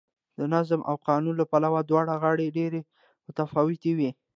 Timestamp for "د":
0.39-0.39